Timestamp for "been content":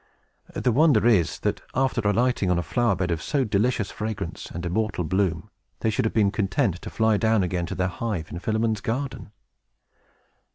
6.15-6.81